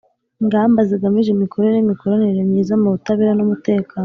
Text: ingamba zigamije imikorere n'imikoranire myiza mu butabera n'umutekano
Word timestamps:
ingamba 0.41 0.79
zigamije 0.89 1.29
imikorere 1.31 1.73
n'imikoranire 1.75 2.41
myiza 2.49 2.73
mu 2.81 2.87
butabera 2.93 3.31
n'umutekano 3.35 3.99